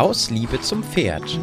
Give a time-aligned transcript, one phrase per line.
[0.00, 1.38] Aus Liebe zum Pferd.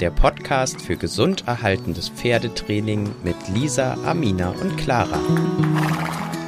[0.00, 5.20] Der Podcast für gesund erhaltendes Pferdetraining mit Lisa, Amina und Clara.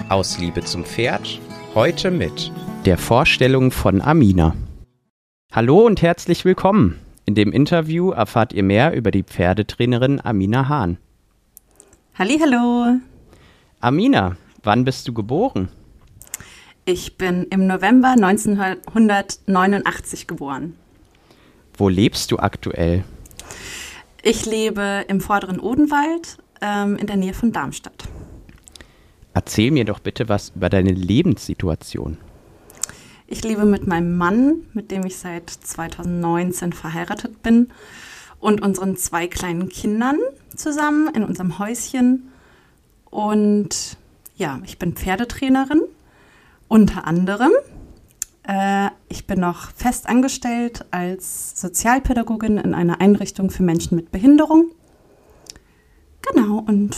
[0.08, 1.40] Aus Liebe zum Pferd.
[1.76, 2.50] Heute mit
[2.86, 4.56] der Vorstellung von Amina.
[5.52, 6.98] Hallo und herzlich willkommen.
[7.24, 10.98] In dem Interview erfahrt ihr mehr über die Pferdetrainerin Amina Hahn.
[12.18, 12.96] Hallo.
[13.78, 15.68] Amina, wann bist du geboren?
[16.84, 20.74] Ich bin im November 1989 geboren.
[21.76, 23.04] Wo lebst du aktuell?
[24.22, 28.04] Ich lebe im vorderen Odenwald ähm, in der Nähe von Darmstadt.
[29.34, 32.16] Erzähl mir doch bitte was über deine Lebenssituation.
[33.26, 37.70] Ich lebe mit meinem Mann, mit dem ich seit 2019 verheiratet bin,
[38.38, 40.18] und unseren zwei kleinen Kindern
[40.54, 42.30] zusammen in unserem Häuschen.
[43.10, 43.96] Und
[44.36, 45.80] ja, ich bin Pferdetrainerin
[46.68, 47.52] unter anderem.
[48.46, 54.70] Äh, ich bin noch fest angestellt als Sozialpädagogin in einer Einrichtung für Menschen mit Behinderung.
[56.22, 56.96] Genau, und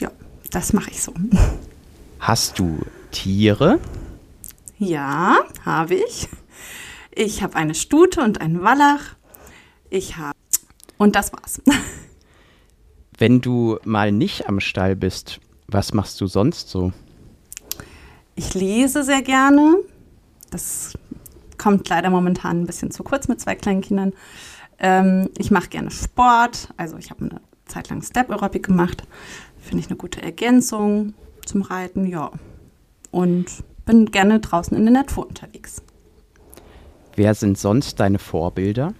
[0.00, 0.10] ja,
[0.50, 1.12] das mache ich so.
[2.18, 2.78] Hast du
[3.10, 3.78] Tiere?
[4.78, 6.28] Ja, habe ich.
[7.12, 9.16] Ich habe eine Stute und einen Wallach.
[9.90, 10.38] Ich habe.
[10.96, 11.60] Und das war's.
[13.18, 16.92] Wenn du mal nicht am Stall bist, was machst du sonst so?
[18.36, 19.76] Ich lese sehr gerne.
[20.50, 20.94] Das
[21.58, 24.12] kommt leider momentan ein bisschen zu kurz mit zwei kleinen Kindern.
[24.78, 26.68] Ähm, ich mache gerne Sport.
[26.76, 29.04] Also ich habe eine Zeit lang Step Aerobic gemacht.
[29.58, 32.30] Finde ich eine gute Ergänzung zum Reiten, ja.
[33.10, 33.46] Und
[33.84, 35.82] bin gerne draußen in der Natur unterwegs.
[37.16, 38.94] Wer sind sonst deine Vorbilder?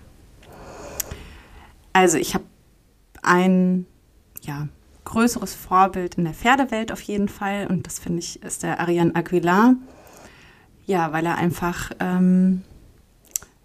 [1.92, 2.44] Also ich habe
[3.22, 3.86] ein
[4.42, 4.68] ja,
[5.04, 9.14] größeres Vorbild in der Pferdewelt auf jeden Fall und das finde ich ist der Ariane
[9.14, 9.74] Aguilar.
[10.90, 12.62] Ja, weil er einfach ähm,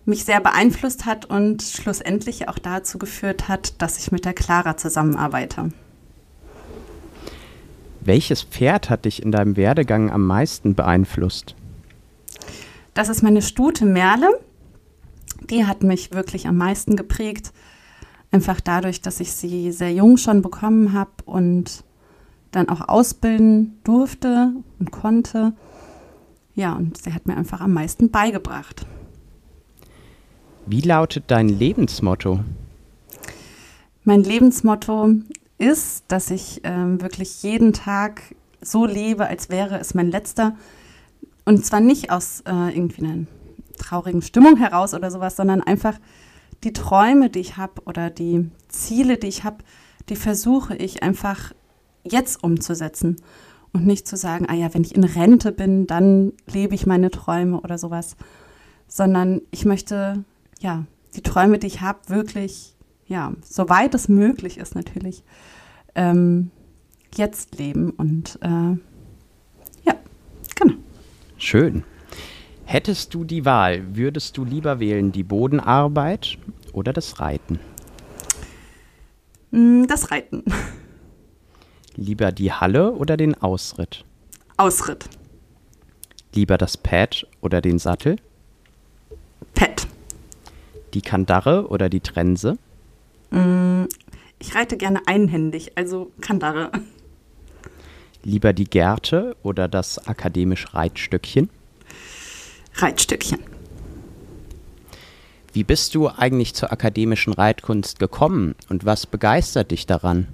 [0.06, 4.78] mich sehr beeinflusst hat und schlussendlich auch dazu geführt hat, dass ich mit der Clara
[4.78, 5.72] zusammenarbeite.
[8.02, 11.56] Welches Pferd hat dich in deinem Werdegang am meisten beeinflusst?
[12.94, 14.30] Das ist meine Stute Merle.
[15.50, 17.54] Die hat mich wirklich am meisten geprägt.
[18.30, 21.84] Einfach dadurch, dass ich sie sehr jung schon bekommen habe und
[22.52, 25.54] dann auch ausbilden durfte und konnte.
[26.56, 28.86] Ja, und sie hat mir einfach am meisten beigebracht.
[30.66, 32.40] Wie lautet dein Lebensmotto?
[34.04, 35.10] Mein Lebensmotto
[35.58, 40.56] ist, dass ich ähm, wirklich jeden Tag so lebe, als wäre es mein letzter.
[41.44, 43.26] Und zwar nicht aus äh, irgendwie einer
[43.78, 46.00] traurigen Stimmung heraus oder sowas, sondern einfach
[46.64, 49.58] die Träume, die ich habe oder die Ziele, die ich habe,
[50.10, 51.54] die versuche ich einfach
[52.04, 53.18] jetzt umzusetzen
[53.76, 57.12] und nicht zu sagen, ah ja, wenn ich in Rente bin, dann lebe ich meine
[57.12, 58.16] Träume oder sowas,
[58.88, 60.24] sondern ich möchte
[60.60, 62.76] ja die Träume, die ich habe, wirklich
[63.08, 65.24] ja, soweit es möglich ist natürlich,
[65.94, 66.52] ähm,
[67.14, 67.92] jetzt leben.
[67.92, 68.78] Und äh,
[69.84, 69.96] ja,
[70.56, 70.74] genau.
[71.38, 71.84] Schön.
[72.66, 76.38] Hättest du die Wahl, würdest du lieber wählen die Bodenarbeit
[76.74, 77.60] oder das Reiten?
[79.52, 80.44] Mm, das Reiten.
[81.96, 84.04] Lieber die Halle oder den Ausritt?
[84.58, 85.10] Ausritt.
[86.34, 88.18] Lieber das Pad oder den Sattel?
[89.54, 89.88] Pad.
[90.94, 92.58] Die Kandare oder die Trense?
[93.32, 93.86] Mm,
[94.40, 96.72] ich reite gerne einhändig, also Kandare.
[98.24, 101.50] Lieber die Gerte oder das akademische Reitstöckchen?
[102.76, 103.40] Reitstöckchen.
[105.54, 110.28] Wie bist du eigentlich zur akademischen Reitkunst gekommen und was begeistert dich daran?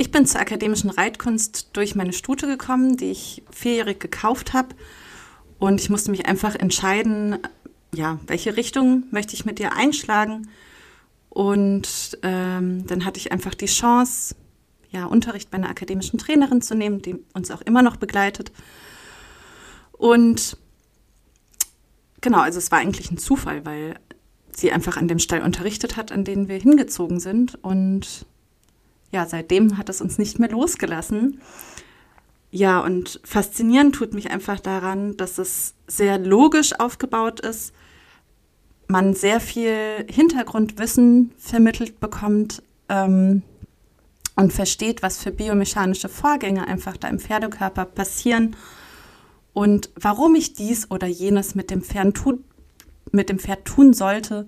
[0.00, 4.74] Ich bin zur akademischen Reitkunst durch meine Stute gekommen, die ich vierjährig gekauft habe.
[5.58, 7.36] Und ich musste mich einfach entscheiden,
[7.94, 10.48] ja, welche Richtung möchte ich mit dir einschlagen.
[11.28, 14.36] Und ähm, dann hatte ich einfach die Chance,
[14.88, 18.52] ja, Unterricht bei einer akademischen Trainerin zu nehmen, die uns auch immer noch begleitet.
[19.92, 20.56] Und
[22.22, 23.96] genau, also es war eigentlich ein Zufall, weil
[24.50, 27.62] sie einfach an dem Stall unterrichtet hat, an den wir hingezogen sind.
[27.62, 28.24] Und
[29.12, 31.40] ja, seitdem hat es uns nicht mehr losgelassen.
[32.50, 37.72] Ja, und faszinierend tut mich einfach daran, dass es sehr logisch aufgebaut ist
[38.90, 43.42] man sehr viel Hintergrundwissen vermittelt bekommt ähm,
[44.36, 48.56] und versteht, was für biomechanische Vorgänge einfach da im Pferdekörper passieren
[49.52, 52.44] und warum ich dies oder jenes mit dem Pferd, tun,
[53.12, 54.46] mit dem Pferd tun sollte,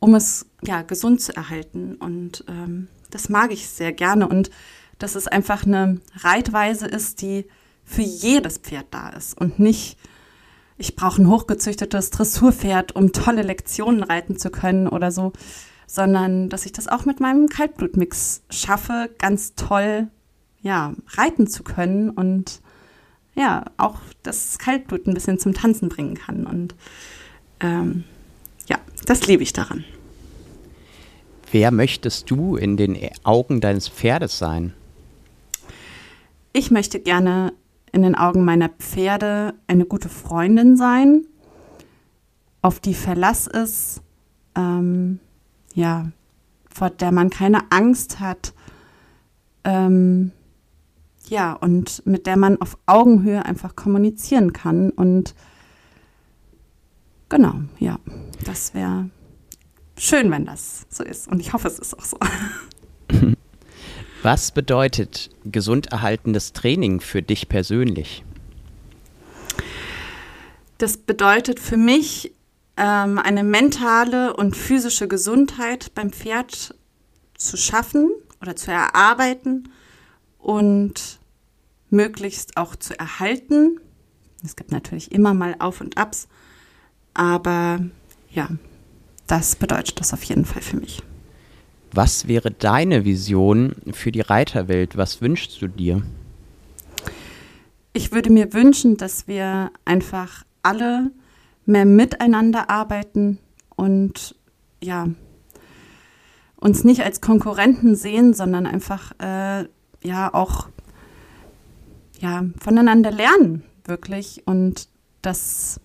[0.00, 1.96] um es ja gesund zu erhalten.
[1.96, 4.50] Und ähm, das mag ich sehr gerne und
[4.98, 7.46] dass es einfach eine Reitweise ist, die
[7.84, 9.98] für jedes Pferd da ist und nicht
[10.80, 15.32] ich brauche ein hochgezüchtetes Dressurpferd, um tolle Lektionen reiten zu können oder so,
[15.86, 20.06] sondern dass ich das auch mit meinem Kaltblutmix schaffe, ganz toll
[20.60, 22.60] ja, reiten zu können und
[23.34, 26.46] ja, auch das Kaltblut ein bisschen zum Tanzen bringen kann.
[26.46, 26.74] Und
[27.60, 28.04] ähm,
[28.68, 29.84] ja, das liebe ich daran.
[31.50, 34.74] Wer möchtest du in den Augen deines Pferdes sein?
[36.52, 37.52] Ich möchte gerne
[37.92, 41.24] in den Augen meiner Pferde eine gute Freundin sein,
[42.60, 44.02] auf die Verlass ist,
[44.54, 45.20] ähm,
[45.74, 46.10] ja,
[46.68, 48.52] vor der man keine Angst hat,
[49.64, 50.32] ähm,
[51.28, 54.90] ja, und mit der man auf Augenhöhe einfach kommunizieren kann.
[54.90, 55.34] Und
[57.28, 57.98] genau, ja,
[58.44, 59.10] das wäre
[59.98, 61.28] schön, wenn das so ist.
[61.28, 62.18] Und ich hoffe, es ist auch so.
[64.22, 68.24] Was bedeutet gesund erhaltendes Training für dich persönlich?
[70.78, 72.32] Das bedeutet für mich
[72.76, 76.74] ähm, eine mentale und physische Gesundheit beim Pferd
[77.36, 78.10] zu schaffen
[78.40, 79.70] oder zu erarbeiten
[80.38, 81.18] und
[81.90, 83.80] möglichst auch zu erhalten.
[84.44, 86.28] Es gibt natürlich immer mal Auf und Abs,
[87.14, 87.80] aber
[88.30, 88.48] ja,
[89.28, 91.02] das bedeutet das auf jeden Fall für mich.
[91.92, 94.96] Was wäre deine Vision für die Reiterwelt?
[94.96, 96.02] Was wünschst du dir?
[97.92, 101.10] Ich würde mir wünschen, dass wir einfach alle
[101.64, 103.38] mehr miteinander arbeiten
[103.74, 104.34] und
[104.82, 105.08] ja,
[106.56, 109.64] uns nicht als Konkurrenten sehen, sondern einfach äh,
[110.02, 110.68] ja auch
[112.20, 114.42] ja, voneinander lernen, wirklich.
[114.46, 114.88] Und
[115.22, 115.80] das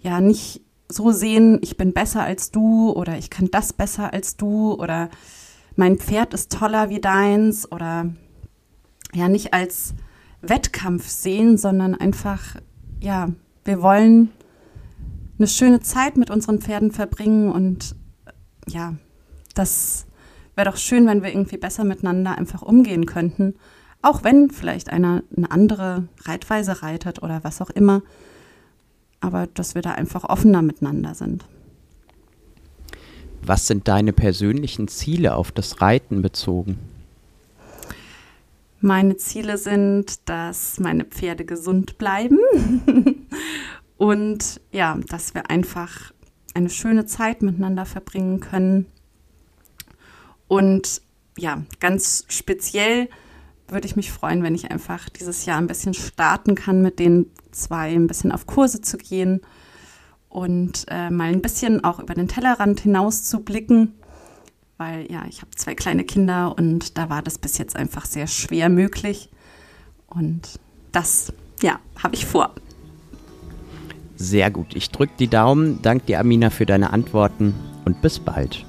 [0.00, 4.36] ja nicht so sehen, ich bin besser als du oder ich kann das besser als
[4.36, 5.10] du oder
[5.76, 8.10] mein Pferd ist toller wie deins oder
[9.14, 9.94] ja nicht als
[10.40, 12.56] Wettkampf sehen, sondern einfach,
[13.00, 13.28] ja,
[13.64, 14.30] wir wollen
[15.38, 17.94] eine schöne Zeit mit unseren Pferden verbringen und
[18.66, 18.94] ja,
[19.54, 20.06] das
[20.56, 23.54] wäre doch schön, wenn wir irgendwie besser miteinander einfach umgehen könnten.
[24.02, 28.02] Auch wenn vielleicht einer eine andere Reitweise reitet oder was auch immer
[29.20, 31.44] aber dass wir da einfach offener miteinander sind.
[33.42, 36.78] Was sind deine persönlichen Ziele auf das Reiten bezogen?
[38.80, 42.38] Meine Ziele sind, dass meine Pferde gesund bleiben
[43.96, 46.12] und ja, dass wir einfach
[46.54, 48.86] eine schöne Zeit miteinander verbringen können.
[50.46, 51.02] Und
[51.36, 53.08] ja, ganz speziell
[53.68, 57.26] würde ich mich freuen, wenn ich einfach dieses Jahr ein bisschen starten kann, mit den
[57.52, 59.40] zwei ein bisschen auf Kurse zu gehen
[60.28, 63.94] und äh, mal ein bisschen auch über den Tellerrand hinaus zu blicken,
[64.76, 68.26] weil ja, ich habe zwei kleine Kinder und da war das bis jetzt einfach sehr
[68.26, 69.30] schwer möglich
[70.06, 70.58] und
[70.92, 71.32] das,
[71.62, 72.54] ja, habe ich vor.
[74.16, 74.74] Sehr gut.
[74.74, 75.80] Ich drücke die Daumen.
[75.82, 77.54] Danke dir, Amina, für deine Antworten
[77.84, 78.67] und bis bald.